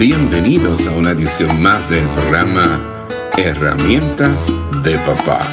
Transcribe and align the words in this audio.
Bienvenidos 0.00 0.86
a 0.86 0.92
una 0.92 1.10
edición 1.10 1.60
más 1.60 1.90
del 1.90 2.08
programa 2.08 3.06
Herramientas 3.36 4.50
de 4.82 4.96
Papá 5.00 5.46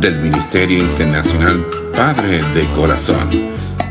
del 0.00 0.18
Ministerio 0.18 0.78
Internacional 0.78 1.64
Padre 1.92 2.42
de 2.54 2.66
Corazón, 2.74 3.28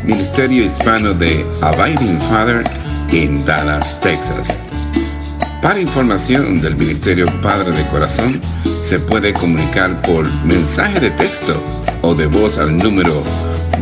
Ministerio 0.03 0.65
Hispano 0.65 1.13
de 1.13 1.45
Abiding 1.61 2.19
Father 2.23 2.69
en 3.13 3.45
Dallas, 3.45 3.97
Texas. 4.01 4.57
Para 5.61 5.79
información 5.79 6.59
del 6.59 6.75
Ministerio 6.75 7.25
Padre 7.41 7.71
de 7.71 7.85
Corazón, 7.91 8.41
se 8.81 8.99
puede 8.99 9.31
comunicar 9.31 10.01
por 10.01 10.29
mensaje 10.43 10.99
de 10.99 11.11
texto 11.11 11.63
o 12.01 12.13
de 12.13 12.27
voz 12.27 12.57
al 12.57 12.75
número 12.75 13.23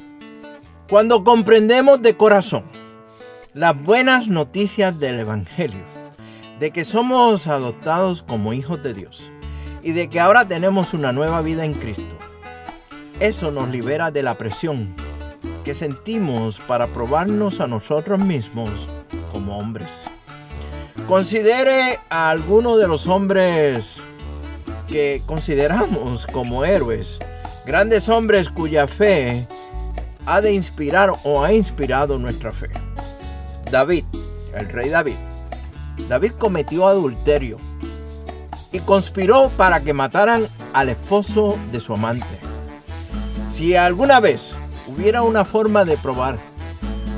cuando 0.88 1.24
comprendemos 1.24 2.00
de 2.02 2.16
corazón 2.16 2.64
las 3.54 3.80
buenas 3.80 4.26
noticias 4.26 4.98
del 4.98 5.20
Evangelio, 5.20 5.84
de 6.58 6.72
que 6.72 6.82
somos 6.82 7.46
adoptados 7.46 8.20
como 8.20 8.52
hijos 8.52 8.82
de 8.82 8.94
Dios 8.94 9.30
y 9.80 9.92
de 9.92 10.08
que 10.08 10.18
ahora 10.18 10.48
tenemos 10.48 10.92
una 10.92 11.12
nueva 11.12 11.40
vida 11.40 11.64
en 11.64 11.74
Cristo, 11.74 12.16
eso 13.20 13.52
nos 13.52 13.68
libera 13.68 14.10
de 14.10 14.24
la 14.24 14.34
presión 14.34 14.92
que 15.62 15.72
sentimos 15.72 16.58
para 16.58 16.88
probarnos 16.88 17.60
a 17.60 17.68
nosotros 17.68 18.18
mismos 18.18 18.88
como 19.30 19.56
hombres. 19.56 20.02
Considere 21.06 22.00
a 22.10 22.30
alguno 22.30 22.76
de 22.76 22.88
los 22.88 23.06
hombres 23.06 23.98
que 24.88 25.22
consideramos 25.26 26.26
como 26.26 26.64
héroes, 26.64 27.20
grandes 27.64 28.08
hombres 28.08 28.48
cuya 28.48 28.88
fe 28.88 29.46
ha 30.26 30.40
de 30.40 30.52
inspirar 30.52 31.12
o 31.22 31.44
ha 31.44 31.52
inspirado 31.52 32.18
nuestra 32.18 32.50
fe. 32.50 32.70
David, 33.70 34.04
el 34.54 34.68
rey 34.68 34.88
David. 34.90 35.16
David 36.08 36.32
cometió 36.38 36.86
adulterio 36.86 37.56
y 38.72 38.80
conspiró 38.80 39.48
para 39.56 39.80
que 39.80 39.92
mataran 39.92 40.46
al 40.72 40.88
esposo 40.88 41.56
de 41.70 41.80
su 41.80 41.94
amante. 41.94 42.38
Si 43.52 43.76
alguna 43.76 44.20
vez 44.20 44.56
hubiera 44.88 45.22
una 45.22 45.44
forma 45.44 45.84
de 45.84 45.96
probar 45.96 46.38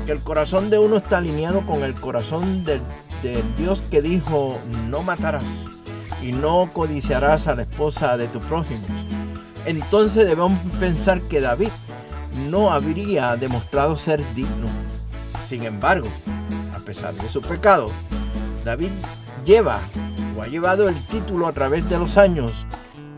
que 0.05 0.11
el 0.11 0.19
corazón 0.19 0.69
de 0.69 0.79
uno 0.79 0.97
está 0.97 1.17
alineado 1.17 1.65
con 1.65 1.83
el 1.83 1.93
corazón 1.95 2.63
del, 2.63 2.81
Dios 3.57 3.81
que 3.89 4.01
dijo 4.01 4.59
no 4.89 5.01
matarás 5.01 5.65
y 6.21 6.31
no 6.31 6.69
codiciarás 6.71 7.47
a 7.47 7.55
la 7.55 7.63
esposa 7.63 8.15
de 8.15 8.27
tu 8.27 8.39
prójimo, 8.39 8.85
entonces 9.65 10.25
debemos 10.25 10.53
pensar 10.79 11.19
que 11.21 11.41
David 11.41 11.69
no 12.49 12.71
habría 12.71 13.35
demostrado 13.35 13.97
ser 13.97 14.23
digno. 14.35 14.67
Sin 15.47 15.63
embargo, 15.63 16.07
pesar 16.87 17.13
de 17.15 17.27
su 17.27 17.41
pecado, 17.41 17.87
David 18.63 18.91
lleva 19.43 19.81
o 20.37 20.41
ha 20.41 20.47
llevado 20.47 20.87
el 20.87 20.95
título 21.07 21.45
a 21.45 21.51
través 21.51 21.87
de 21.89 21.99
los 21.99 22.17
años 22.17 22.65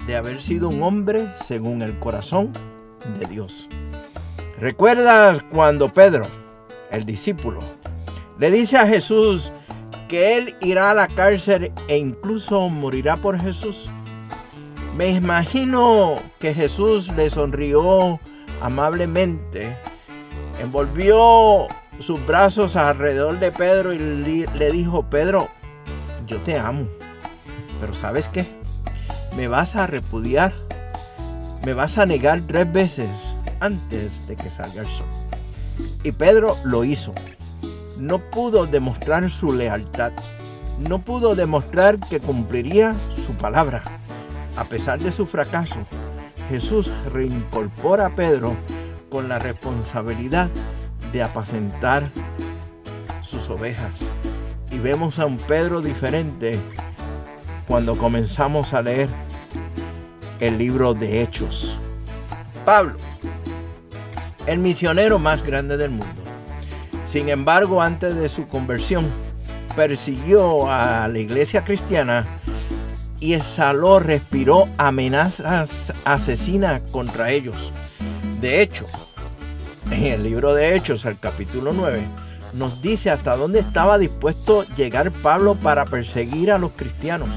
de 0.07 0.15
haber 0.15 0.41
sido 0.41 0.69
un 0.69 0.81
hombre 0.81 1.31
según 1.45 1.83
el 1.83 1.99
corazón 1.99 2.51
de 3.19 3.27
Dios. 3.27 3.69
¿Recuerdas 4.57 5.41
cuando 5.51 5.87
Pedro, 5.87 6.25
el 6.89 7.05
discípulo, 7.05 7.59
le 8.39 8.49
dice 8.49 8.75
a 8.75 8.87
Jesús 8.87 9.51
que 10.07 10.35
él 10.35 10.55
irá 10.61 10.89
a 10.89 10.95
la 10.95 11.07
cárcel 11.07 11.71
e 11.87 11.95
incluso 11.95 12.69
morirá 12.69 13.17
por 13.17 13.39
Jesús? 13.39 13.91
Me 14.95 15.11
imagino 15.11 16.15
que 16.39 16.55
Jesús 16.55 17.09
le 17.15 17.29
sonrió 17.29 18.19
amablemente, 18.61 19.77
envolvió 20.59 21.67
sus 21.99 22.25
brazos 22.25 22.75
alrededor 22.75 23.39
de 23.39 23.51
Pedro 23.51 23.93
y 23.93 23.99
le 23.99 24.71
dijo, 24.71 25.03
Pedro, 25.09 25.49
yo 26.25 26.37
te 26.41 26.57
amo, 26.57 26.87
pero 27.79 27.93
¿sabes 27.93 28.27
qué? 28.27 28.47
Me 29.35 29.47
vas 29.47 29.75
a 29.75 29.87
repudiar, 29.87 30.53
me 31.65 31.73
vas 31.73 31.97
a 31.97 32.05
negar 32.05 32.41
tres 32.47 32.71
veces 32.71 33.35
antes 33.59 34.27
de 34.27 34.35
que 34.35 34.49
salga 34.49 34.81
el 34.81 34.87
sol. 34.87 35.05
Y 36.03 36.11
Pedro 36.11 36.55
lo 36.63 36.83
hizo. 36.83 37.13
No 37.97 38.19
pudo 38.19 38.65
demostrar 38.65 39.29
su 39.29 39.51
lealtad. 39.53 40.13
No 40.79 40.99
pudo 40.99 41.35
demostrar 41.35 41.99
que 41.99 42.21
cumpliría 42.21 42.95
su 43.25 43.33
palabra. 43.33 43.83
A 44.55 44.63
pesar 44.63 44.99
de 44.99 45.11
su 45.11 45.25
fracaso, 45.25 45.75
Jesús 46.49 46.89
reincorpora 47.11 48.07
a 48.07 48.15
Pedro 48.15 48.55
con 49.09 49.27
la 49.27 49.39
responsabilidad 49.39 50.49
de 51.11 51.23
apacentar 51.23 52.03
sus 53.21 53.49
ovejas. 53.49 53.91
Y 54.71 54.77
vemos 54.77 55.19
a 55.19 55.25
un 55.25 55.37
Pedro 55.37 55.81
diferente 55.81 56.59
cuando 57.67 57.97
comenzamos 57.97 58.73
a 58.73 58.81
leer 58.81 59.09
el 60.39 60.57
libro 60.57 60.93
de 60.93 61.21
Hechos. 61.21 61.77
Pablo, 62.65 62.95
el 64.45 64.59
misionero 64.59 65.19
más 65.19 65.43
grande 65.43 65.77
del 65.77 65.91
mundo. 65.91 66.21
Sin 67.05 67.29
embargo, 67.29 67.81
antes 67.81 68.15
de 68.15 68.29
su 68.29 68.47
conversión, 68.47 69.07
persiguió 69.75 70.69
a 70.69 71.07
la 71.07 71.19
iglesia 71.19 71.63
cristiana 71.63 72.25
y 73.19 73.33
exhaló, 73.33 73.99
respiró 73.99 74.67
amenazas 74.77 75.93
asesinas 76.05 76.81
contra 76.91 77.31
ellos. 77.31 77.71
De 78.41 78.61
hecho, 78.61 78.85
en 79.91 80.05
el 80.05 80.23
libro 80.23 80.53
de 80.53 80.75
Hechos, 80.75 81.05
el 81.05 81.19
capítulo 81.19 81.73
9, 81.73 82.07
nos 82.53 82.81
dice 82.81 83.09
hasta 83.09 83.35
dónde 83.35 83.59
estaba 83.59 83.97
dispuesto 83.97 84.63
llegar 84.75 85.11
Pablo 85.11 85.55
para 85.55 85.85
perseguir 85.85 86.51
a 86.51 86.57
los 86.57 86.71
cristianos. 86.71 87.29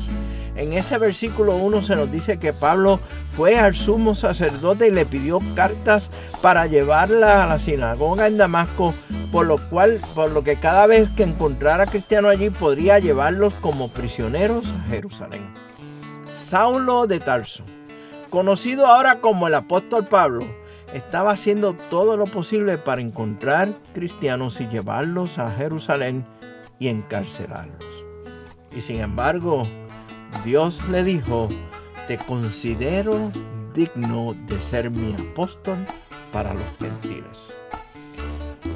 En 0.55 0.75
ese 0.75 0.99
versículo 0.99 1.57
1 1.57 1.83
se 1.83 1.97
nos 1.97 2.13
dice 2.13 2.39
que 2.39 2.53
Pablo 2.53 3.01
fue 3.37 3.59
al 3.59 3.75
sumo 3.75 4.15
sacerdote 4.15 4.89
y 4.89 4.91
le 4.91 5.07
pidió 5.07 5.41
cartas 5.55 6.11
para 6.43 6.67
llevarla 6.67 7.43
a 7.43 7.47
la 7.47 7.59
sinagoga 7.59 8.27
en 8.27 8.37
Damasco, 8.37 8.93
por 9.31 9.47
lo 9.47 9.57
cual, 9.71 9.99
por 10.15 10.31
lo 10.31 10.45
que 10.45 10.57
cada 10.57 10.87
vez 10.87 11.09
que 11.17 11.23
encontrara 11.23 11.87
cristiano 11.87 12.29
allí 12.29 12.51
podría 12.51 12.99
llevarlos 12.99 13.55
como 13.55 13.89
prisioneros 13.89 14.69
a 14.69 14.89
Jerusalén. 14.91 15.53
Saulo 16.29 17.07
de 17.07 17.19
Tarso, 17.19 17.65
conocido 18.29 18.87
ahora 18.87 19.21
como 19.21 19.49
el 19.49 19.55
apóstol 19.55 20.05
Pablo, 20.05 20.47
estaba 20.95 21.33
haciendo 21.33 21.75
todo 21.91 22.17
lo 22.17 22.25
posible 22.25 22.79
para 22.79 23.01
encontrar 23.01 23.73
cristianos 23.95 24.61
y 24.61 24.69
llevarlos 24.69 25.39
a 25.39 25.51
Jerusalén 25.51 26.25
y 26.79 26.89
encarcelarlos. 26.89 28.05
Y 28.75 28.81
sin 28.81 29.01
embargo, 29.01 29.63
Dios 30.45 30.81
le 30.89 31.05
dijo, 31.05 31.49
te 32.09 32.19
considero 32.19 33.31
digno 33.75 34.35
de 34.47 34.61
ser 34.61 34.91
mi 34.91 35.15
apóstol 35.15 35.79
para 36.33 36.53
los 36.55 36.65
gentiles. 36.79 37.53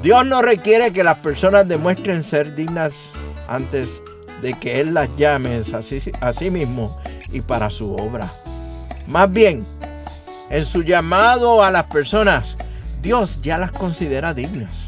Dios 0.01 0.25
no 0.25 0.41
requiere 0.41 0.93
que 0.93 1.03
las 1.03 1.17
personas 1.19 1.67
demuestren 1.67 2.23
ser 2.23 2.55
dignas 2.55 3.11
antes 3.47 4.01
de 4.41 4.53
que 4.53 4.79
Él 4.79 4.93
las 4.93 5.09
llame 5.17 5.61
a 5.73 5.81
sí, 5.81 6.11
a 6.21 6.33
sí 6.33 6.51
mismo 6.51 6.97
y 7.31 7.41
para 7.41 7.69
su 7.69 7.93
obra. 7.95 8.29
Más 9.07 9.31
bien, 9.31 9.65
en 10.49 10.65
su 10.65 10.83
llamado 10.83 11.63
a 11.63 11.71
las 11.71 11.85
personas, 11.85 12.57
Dios 13.01 13.41
ya 13.41 13.57
las 13.57 13.71
considera 13.71 14.33
dignas. 14.33 14.87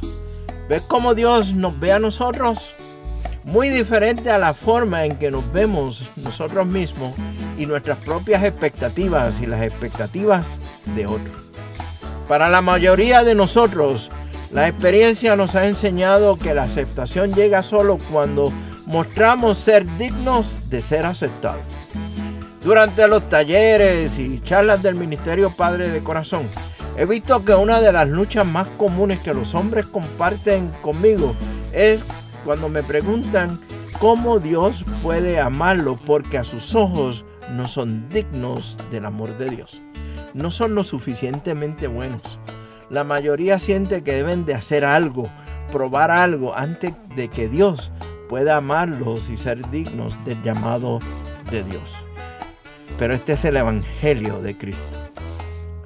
¿Ves 0.67 0.83
cómo 0.83 1.15
Dios 1.15 1.53
nos 1.53 1.79
ve 1.79 1.91
a 1.91 1.99
nosotros? 1.99 2.75
muy 3.43 3.69
diferente 3.69 4.29
a 4.29 4.37
la 4.37 4.53
forma 4.53 5.05
en 5.05 5.17
que 5.17 5.31
nos 5.31 5.51
vemos 5.51 6.03
nosotros 6.17 6.67
mismos 6.67 7.15
y 7.57 7.65
nuestras 7.65 7.97
propias 7.99 8.43
expectativas 8.43 9.41
y 9.41 9.45
las 9.45 9.61
expectativas 9.61 10.45
de 10.95 11.07
otros. 11.07 11.35
Para 12.27 12.49
la 12.49 12.61
mayoría 12.61 13.23
de 13.23 13.35
nosotros, 13.35 14.09
la 14.51 14.67
experiencia 14.67 15.35
nos 15.35 15.55
ha 15.55 15.65
enseñado 15.65 16.37
que 16.37 16.53
la 16.53 16.63
aceptación 16.63 17.33
llega 17.33 17.63
solo 17.63 17.97
cuando 18.11 18.51
mostramos 18.85 19.57
ser 19.57 19.85
dignos 19.97 20.69
de 20.69 20.81
ser 20.81 21.05
aceptados. 21.05 21.61
Durante 22.69 23.07
los 23.07 23.27
talleres 23.29 24.19
y 24.19 24.39
charlas 24.41 24.83
del 24.83 24.93
Ministerio 24.93 25.49
Padre 25.49 25.89
de 25.89 26.03
Corazón, 26.03 26.43
he 26.97 27.05
visto 27.07 27.43
que 27.43 27.55
una 27.55 27.81
de 27.81 27.91
las 27.91 28.07
luchas 28.07 28.45
más 28.45 28.67
comunes 28.77 29.17
que 29.21 29.33
los 29.33 29.55
hombres 29.55 29.87
comparten 29.87 30.69
conmigo 30.83 31.33
es 31.73 32.03
cuando 32.45 32.69
me 32.69 32.83
preguntan 32.83 33.59
cómo 33.97 34.37
Dios 34.37 34.85
puede 35.01 35.39
amarlo 35.39 35.95
porque 36.05 36.37
a 36.37 36.43
sus 36.43 36.75
ojos 36.75 37.25
no 37.55 37.67
son 37.67 38.07
dignos 38.09 38.77
del 38.91 39.05
amor 39.05 39.35
de 39.39 39.49
Dios. 39.49 39.81
No 40.35 40.51
son 40.51 40.75
lo 40.75 40.83
suficientemente 40.83 41.87
buenos. 41.87 42.21
La 42.91 43.03
mayoría 43.03 43.57
siente 43.57 44.03
que 44.03 44.13
deben 44.13 44.45
de 44.45 44.53
hacer 44.53 44.85
algo, 44.85 45.27
probar 45.71 46.11
algo 46.11 46.55
antes 46.55 46.93
de 47.15 47.29
que 47.29 47.49
Dios 47.49 47.91
pueda 48.29 48.57
amarlos 48.57 49.27
y 49.31 49.37
ser 49.37 49.67
dignos 49.71 50.23
del 50.23 50.39
llamado 50.43 50.99
de 51.49 51.63
Dios. 51.63 52.03
Pero 52.97 53.13
este 53.13 53.33
es 53.33 53.45
el 53.45 53.57
Evangelio 53.57 54.41
de 54.41 54.57
Cristo. 54.57 54.83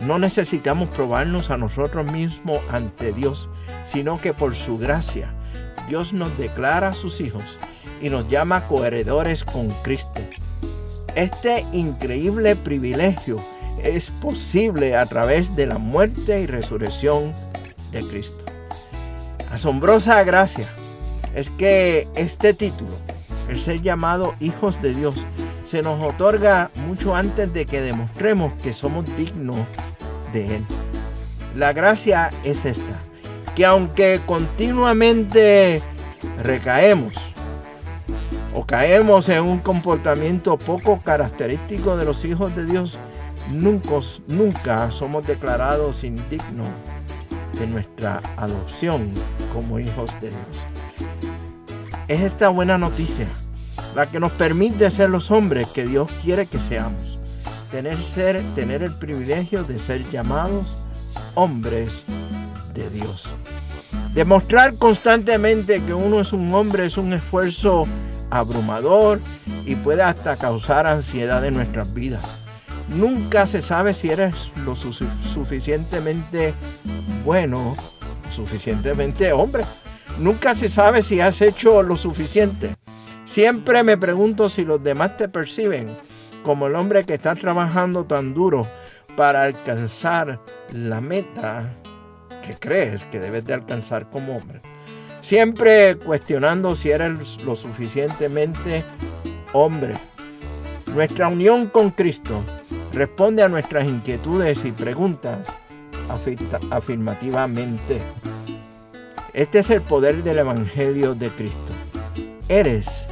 No 0.01 0.19
necesitamos 0.19 0.89
probarnos 0.89 1.49
a 1.49 1.57
nosotros 1.57 2.11
mismos 2.11 2.59
ante 2.69 3.13
Dios, 3.13 3.49
sino 3.85 4.19
que 4.19 4.33
por 4.33 4.55
su 4.55 4.77
gracia 4.77 5.33
Dios 5.87 6.13
nos 6.13 6.37
declara 6.37 6.93
sus 6.93 7.21
hijos 7.21 7.59
y 8.01 8.09
nos 8.09 8.27
llama 8.27 8.67
coheredores 8.67 9.43
con 9.43 9.69
Cristo. 9.81 10.21
Este 11.15 11.65
increíble 11.71 12.55
privilegio 12.55 13.39
es 13.83 14.09
posible 14.09 14.95
a 14.95 15.05
través 15.05 15.55
de 15.55 15.67
la 15.67 15.77
muerte 15.77 16.41
y 16.41 16.47
resurrección 16.47 17.33
de 17.91 18.01
Cristo. 18.01 18.43
Asombrosa 19.51 20.23
gracia 20.23 20.67
es 21.35 21.49
que 21.51 22.07
este 22.15 22.53
título, 22.53 22.91
el 23.49 23.61
ser 23.61 23.81
llamado 23.81 24.35
hijos 24.39 24.81
de 24.81 24.93
Dios, 24.93 25.25
se 25.73 25.81
nos 25.81 26.03
otorga 26.03 26.69
mucho 26.85 27.15
antes 27.15 27.51
de 27.51 27.65
que 27.65 27.81
demostremos 27.81 28.53
que 28.61 28.73
somos 28.73 29.05
dignos 29.17 29.57
de 30.31 30.57
Él. 30.57 30.65
La 31.55 31.73
gracia 31.73 32.29
es 32.43 32.65
esta, 32.65 32.99
que 33.55 33.65
aunque 33.65 34.21
continuamente 34.27 35.81
recaemos 36.43 37.15
o 38.53 38.63
caemos 38.67 39.29
en 39.29 39.45
un 39.45 39.57
comportamiento 39.57 40.59
poco 40.59 41.01
característico 41.01 41.97
de 41.97 42.05
los 42.05 42.23
hijos 42.23 42.55
de 42.55 42.67
Dios, 42.67 42.99
nunca, 43.51 43.95
nunca 44.27 44.91
somos 44.91 45.25
declarados 45.25 46.03
indignos 46.03 46.67
de 47.57 47.65
nuestra 47.65 48.21
adopción 48.37 49.11
como 49.51 49.79
hijos 49.79 50.11
de 50.21 50.29
Dios. 50.29 50.63
Es 52.07 52.21
esta 52.21 52.49
buena 52.49 52.77
noticia 52.77 53.27
la 53.95 54.07
que 54.07 54.19
nos 54.19 54.31
permite 54.31 54.89
ser 54.91 55.09
los 55.09 55.31
hombres 55.31 55.67
que 55.67 55.85
Dios 55.85 56.09
quiere 56.21 56.45
que 56.45 56.59
seamos. 56.59 57.19
Tener, 57.71 58.01
ser, 58.03 58.41
tener 58.55 58.83
el 58.83 58.93
privilegio 58.93 59.63
de 59.63 59.79
ser 59.79 60.07
llamados 60.09 60.67
hombres 61.35 62.03
de 62.73 62.89
Dios. 62.89 63.29
Demostrar 64.13 64.75
constantemente 64.75 65.81
que 65.81 65.93
uno 65.93 66.19
es 66.19 66.33
un 66.33 66.53
hombre 66.53 66.85
es 66.85 66.97
un 66.97 67.13
esfuerzo 67.13 67.87
abrumador 68.29 69.19
y 69.65 69.75
puede 69.75 70.03
hasta 70.03 70.35
causar 70.35 70.85
ansiedad 70.85 71.43
en 71.45 71.55
nuestras 71.55 71.93
vidas. 71.93 72.23
Nunca 72.89 73.47
se 73.47 73.61
sabe 73.61 73.93
si 73.93 74.09
eres 74.09 74.51
lo 74.65 74.75
suficientemente 74.75 76.53
bueno, 77.23 77.75
suficientemente 78.31 79.31
hombre. 79.31 79.63
Nunca 80.19 80.53
se 80.53 80.69
sabe 80.69 81.01
si 81.01 81.21
has 81.21 81.41
hecho 81.41 81.81
lo 81.81 81.95
suficiente. 81.95 82.75
Siempre 83.25 83.83
me 83.83 83.97
pregunto 83.97 84.49
si 84.49 84.65
los 84.65 84.83
demás 84.83 85.17
te 85.17 85.29
perciben 85.29 85.87
como 86.43 86.67
el 86.67 86.75
hombre 86.75 87.05
que 87.05 87.15
está 87.15 87.35
trabajando 87.35 88.03
tan 88.03 88.33
duro 88.33 88.67
para 89.15 89.43
alcanzar 89.43 90.39
la 90.71 90.99
meta 90.99 91.73
que 92.45 92.55
crees 92.55 93.05
que 93.05 93.19
debes 93.19 93.45
de 93.45 93.53
alcanzar 93.53 94.09
como 94.09 94.35
hombre. 94.35 94.61
Siempre 95.21 95.95
cuestionando 95.97 96.75
si 96.75 96.91
eres 96.91 97.41
lo 97.43 97.55
suficientemente 97.55 98.83
hombre. 99.53 99.93
Nuestra 100.93 101.29
unión 101.29 101.67
con 101.67 101.91
Cristo 101.91 102.43
responde 102.91 103.41
a 103.41 103.49
nuestras 103.49 103.87
inquietudes 103.87 104.65
y 104.65 104.71
preguntas 104.71 105.47
afirmativamente. 106.69 107.99
Este 109.33 109.59
es 109.59 109.69
el 109.69 109.81
poder 109.81 110.21
del 110.23 110.39
Evangelio 110.39 111.15
de 111.15 111.29
Cristo. 111.29 111.72
Eres 112.53 113.07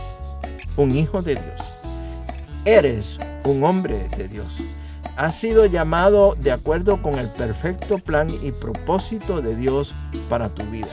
un 0.78 0.96
hijo 0.96 1.24
de 1.24 1.34
Dios. 1.34 1.62
Eres 2.64 3.18
un 3.44 3.64
hombre 3.64 4.08
de 4.16 4.28
Dios. 4.28 4.62
Has 5.18 5.36
sido 5.36 5.66
llamado 5.66 6.36
de 6.36 6.52
acuerdo 6.52 7.02
con 7.02 7.18
el 7.18 7.28
perfecto 7.28 7.98
plan 7.98 8.30
y 8.30 8.52
propósito 8.52 9.42
de 9.42 9.56
Dios 9.56 9.96
para 10.30 10.50
tu 10.50 10.64
vida. 10.66 10.90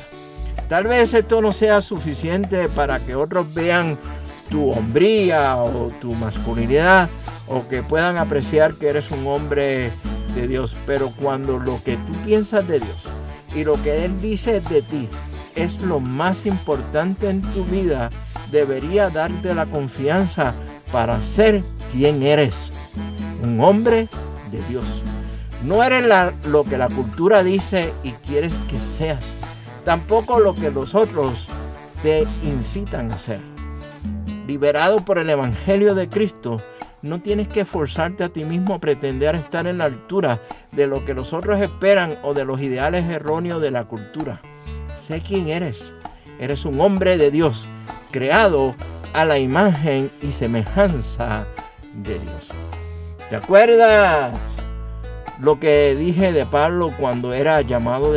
Tal 0.66 0.84
vez 0.84 1.12
esto 1.12 1.42
no 1.42 1.52
sea 1.52 1.82
suficiente 1.82 2.70
para 2.70 3.00
que 3.00 3.14
otros 3.14 3.52
vean 3.52 3.98
tu 4.48 4.70
hombría 4.70 5.58
o 5.58 5.90
tu 6.00 6.14
masculinidad 6.14 7.10
o 7.48 7.68
que 7.68 7.82
puedan 7.82 8.16
apreciar 8.16 8.72
que 8.76 8.88
eres 8.88 9.10
un 9.10 9.26
hombre 9.26 9.90
de 10.34 10.48
Dios. 10.48 10.74
Pero 10.86 11.12
cuando 11.20 11.58
lo 11.58 11.84
que 11.84 11.98
tú 11.98 12.12
piensas 12.24 12.66
de 12.66 12.80
Dios 12.80 13.10
y 13.54 13.64
lo 13.64 13.74
que 13.82 14.06
Él 14.06 14.18
dice 14.22 14.62
de 14.62 14.80
ti 14.80 15.06
es 15.54 15.82
lo 15.82 16.00
más 16.00 16.46
importante 16.46 17.28
en 17.28 17.42
tu 17.42 17.62
vida, 17.64 18.08
debería 18.50 19.10
darte 19.10 19.54
la 19.54 19.66
confianza 19.66 20.54
para 20.92 21.20
ser 21.22 21.62
quien 21.92 22.22
eres, 22.22 22.70
un 23.42 23.60
hombre 23.60 24.08
de 24.50 24.62
Dios. 24.68 25.02
No 25.64 25.82
eres 25.82 26.04
lo 26.46 26.64
que 26.64 26.78
la 26.78 26.88
cultura 26.88 27.42
dice 27.42 27.92
y 28.02 28.12
quieres 28.12 28.54
que 28.68 28.80
seas, 28.80 29.22
tampoco 29.84 30.38
lo 30.38 30.54
que 30.54 30.70
los 30.70 30.94
otros 30.94 31.48
te 32.02 32.26
incitan 32.42 33.10
a 33.12 33.18
ser. 33.18 33.40
Liberado 34.46 35.04
por 35.04 35.18
el 35.18 35.28
Evangelio 35.28 35.94
de 35.94 36.08
Cristo, 36.08 36.58
no 37.02 37.20
tienes 37.20 37.48
que 37.48 37.64
forzarte 37.64 38.24
a 38.24 38.28
ti 38.28 38.44
mismo 38.44 38.74
a 38.74 38.80
pretender 38.80 39.34
estar 39.34 39.66
en 39.66 39.78
la 39.78 39.84
altura 39.84 40.40
de 40.72 40.86
lo 40.86 41.04
que 41.04 41.14
los 41.14 41.32
otros 41.32 41.60
esperan 41.60 42.16
o 42.22 42.34
de 42.34 42.44
los 42.44 42.60
ideales 42.60 43.04
erróneos 43.04 43.60
de 43.60 43.70
la 43.70 43.84
cultura. 43.84 44.40
Sé 44.96 45.20
quién 45.20 45.48
eres. 45.48 45.92
Eres 46.40 46.64
un 46.64 46.80
hombre 46.80 47.16
de 47.16 47.30
Dios 47.30 47.68
creado 48.10 48.74
a 49.12 49.24
la 49.24 49.38
imagen 49.38 50.10
y 50.22 50.30
semejanza 50.30 51.46
de 51.94 52.18
Dios. 52.18 52.48
¿Te 53.30 53.36
acuerdas 53.36 54.32
lo 55.40 55.60
que 55.60 55.94
dije 55.94 56.32
de 56.32 56.46
Pablo 56.46 56.90
cuando 56.98 57.32
era 57.32 57.60
llamado, 57.62 58.14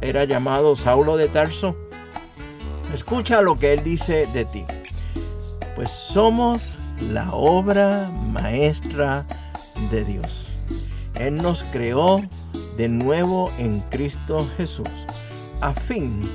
era 0.00 0.24
llamado 0.24 0.76
Saulo 0.76 1.16
de 1.16 1.28
Tarso? 1.28 1.76
Escucha 2.94 3.40
lo 3.40 3.56
que 3.56 3.72
él 3.72 3.82
dice 3.82 4.26
de 4.32 4.44
ti. 4.44 4.64
Pues 5.74 5.90
somos 5.90 6.78
la 7.10 7.32
obra 7.32 8.10
maestra 8.32 9.24
de 9.90 10.04
Dios. 10.04 10.48
Él 11.14 11.36
nos 11.36 11.62
creó 11.64 12.22
de 12.76 12.88
nuevo 12.88 13.50
en 13.58 13.80
Cristo 13.90 14.46
Jesús, 14.56 14.88
a 15.60 15.72
fin 15.72 16.28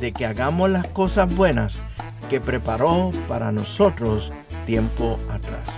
de 0.00 0.12
que 0.12 0.26
hagamos 0.26 0.70
las 0.70 0.86
cosas 0.88 1.34
buenas 1.34 1.80
que 2.28 2.40
preparó 2.40 3.10
para 3.28 3.52
nosotros 3.52 4.32
tiempo 4.66 5.18
atrás. 5.28 5.68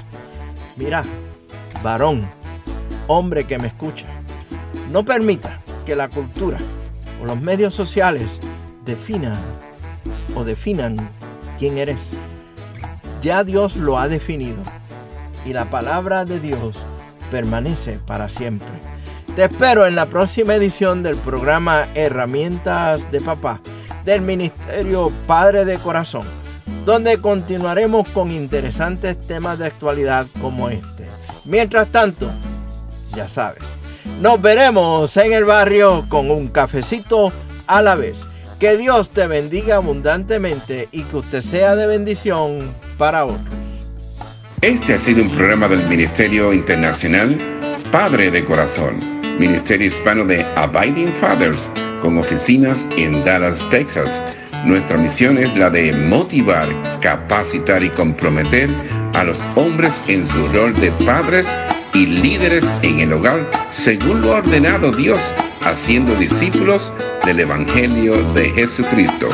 Mira, 0.76 1.04
varón, 1.82 2.26
hombre 3.06 3.44
que 3.44 3.58
me 3.58 3.68
escucha, 3.68 4.06
no 4.90 5.04
permita 5.04 5.60
que 5.84 5.96
la 5.96 6.08
cultura 6.08 6.58
o 7.22 7.26
los 7.26 7.40
medios 7.40 7.74
sociales 7.74 8.40
definan 8.84 9.38
o 10.34 10.44
definan 10.44 10.96
quién 11.58 11.78
eres. 11.78 12.10
Ya 13.20 13.44
Dios 13.44 13.76
lo 13.76 13.98
ha 13.98 14.08
definido 14.08 14.62
y 15.44 15.52
la 15.52 15.64
palabra 15.66 16.24
de 16.24 16.40
Dios 16.40 16.78
permanece 17.30 17.98
para 18.06 18.28
siempre. 18.28 18.68
Te 19.34 19.44
espero 19.44 19.86
en 19.86 19.96
la 19.96 20.06
próxima 20.06 20.54
edición 20.54 21.02
del 21.02 21.16
programa 21.16 21.86
Herramientas 21.94 23.10
de 23.10 23.20
Papá 23.20 23.60
del 24.06 24.22
Ministerio 24.22 25.12
Padre 25.26 25.64
de 25.64 25.76
Corazón, 25.78 26.26
donde 26.86 27.18
continuaremos 27.18 28.08
con 28.08 28.30
interesantes 28.30 29.20
temas 29.26 29.58
de 29.58 29.66
actualidad 29.66 30.26
como 30.40 30.70
este. 30.70 31.04
Mientras 31.44 31.88
tanto, 31.88 32.30
ya 33.14 33.28
sabes, 33.28 33.78
nos 34.20 34.40
veremos 34.40 35.14
en 35.16 35.32
el 35.32 35.44
barrio 35.44 36.06
con 36.08 36.30
un 36.30 36.48
cafecito 36.48 37.32
a 37.66 37.82
la 37.82 37.96
vez. 37.96 38.24
Que 38.60 38.78
Dios 38.78 39.10
te 39.10 39.26
bendiga 39.26 39.76
abundantemente 39.76 40.88
y 40.90 41.02
que 41.02 41.16
usted 41.18 41.42
sea 41.42 41.76
de 41.76 41.86
bendición 41.86 42.72
para 42.96 43.26
otros. 43.26 43.40
Este 44.62 44.94
ha 44.94 44.98
sido 44.98 45.22
un 45.22 45.30
programa 45.30 45.68
del 45.68 45.86
Ministerio 45.86 46.54
Internacional 46.54 47.36
Padre 47.92 48.30
de 48.30 48.44
Corazón, 48.44 49.20
Ministerio 49.38 49.88
Hispano 49.88 50.24
de 50.24 50.42
Abiding 50.56 51.12
Fathers, 51.20 51.70
con 52.06 52.18
oficinas 52.18 52.86
en 52.96 53.24
Dallas, 53.24 53.68
Texas. 53.68 54.22
Nuestra 54.64 54.96
misión 54.96 55.38
es 55.38 55.56
la 55.56 55.70
de 55.70 55.92
motivar, 55.92 56.68
capacitar 57.00 57.82
y 57.82 57.88
comprometer 57.88 58.70
a 59.14 59.24
los 59.24 59.40
hombres 59.56 60.00
en 60.06 60.24
su 60.24 60.46
rol 60.46 60.72
de 60.80 60.92
padres 61.04 61.48
y 61.94 62.06
líderes 62.06 62.64
en 62.82 63.00
el 63.00 63.12
hogar, 63.12 63.50
según 63.70 64.22
lo 64.22 64.34
ha 64.34 64.38
ordenado 64.38 64.92
Dios, 64.92 65.18
haciendo 65.64 66.14
discípulos 66.14 66.92
del 67.24 67.40
Evangelio 67.40 68.22
de 68.34 68.50
Jesucristo. 68.50 69.28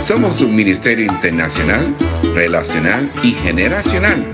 Somos 0.00 0.40
un 0.42 0.54
ministerio 0.54 1.06
internacional, 1.06 1.92
relacional 2.36 3.10
y 3.24 3.32
generacional. 3.32 4.30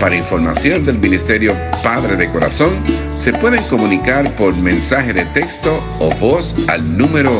Para 0.00 0.16
información 0.16 0.84
del 0.84 0.98
Ministerio 0.98 1.56
Padre 1.82 2.16
de 2.16 2.28
Corazón, 2.30 2.70
se 3.16 3.32
pueden 3.32 3.62
comunicar 3.64 4.30
por 4.36 4.54
mensaje 4.56 5.12
de 5.12 5.24
texto 5.26 5.82
o 6.00 6.10
voz 6.16 6.54
al 6.68 6.98
número 6.98 7.30